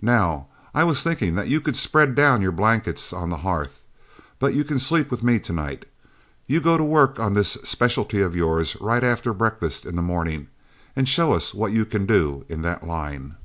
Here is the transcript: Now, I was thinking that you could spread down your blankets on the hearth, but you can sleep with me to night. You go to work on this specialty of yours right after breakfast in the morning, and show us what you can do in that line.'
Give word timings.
Now, 0.00 0.46
I 0.74 0.84
was 0.84 1.02
thinking 1.02 1.34
that 1.34 1.48
you 1.48 1.60
could 1.60 1.76
spread 1.76 2.14
down 2.14 2.40
your 2.40 2.50
blankets 2.50 3.12
on 3.12 3.28
the 3.28 3.36
hearth, 3.44 3.82
but 4.38 4.54
you 4.54 4.64
can 4.64 4.78
sleep 4.78 5.10
with 5.10 5.22
me 5.22 5.38
to 5.40 5.52
night. 5.52 5.84
You 6.46 6.62
go 6.62 6.78
to 6.78 6.82
work 6.82 7.20
on 7.20 7.34
this 7.34 7.58
specialty 7.62 8.22
of 8.22 8.34
yours 8.34 8.78
right 8.80 9.04
after 9.04 9.34
breakfast 9.34 9.84
in 9.84 9.94
the 9.94 10.00
morning, 10.00 10.48
and 10.96 11.06
show 11.06 11.34
us 11.34 11.52
what 11.52 11.72
you 11.72 11.84
can 11.84 12.06
do 12.06 12.46
in 12.48 12.62
that 12.62 12.86
line.' 12.86 13.36